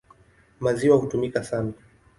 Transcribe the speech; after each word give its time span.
Maziwa 0.59 0.95
hutumika 0.97 1.43
sana. 1.43 1.71